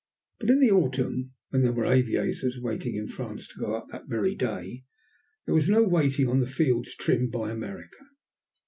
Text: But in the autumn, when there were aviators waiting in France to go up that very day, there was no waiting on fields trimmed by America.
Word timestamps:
But 0.39 0.49
in 0.49 0.59
the 0.59 0.71
autumn, 0.71 1.33
when 1.51 1.61
there 1.61 1.73
were 1.73 1.85
aviators 1.85 2.57
waiting 2.59 2.95
in 2.95 3.07
France 3.07 3.47
to 3.49 3.59
go 3.59 3.75
up 3.75 3.89
that 3.89 4.07
very 4.07 4.33
day, 4.33 4.83
there 5.45 5.53
was 5.53 5.69
no 5.69 5.83
waiting 5.83 6.27
on 6.27 6.43
fields 6.47 6.95
trimmed 6.95 7.31
by 7.31 7.51
America. 7.51 8.03